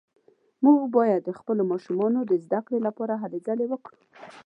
موږ 0.63 0.79
باید 0.95 1.21
د 1.23 1.29
خپلو 1.39 1.61
ماشومانو 1.71 2.19
د 2.25 2.31
زده 2.43 2.59
کړې 2.65 2.79
لپاره 2.87 3.13
هلې 3.21 3.39
ځلې 3.47 3.65
وکړو 3.69 3.99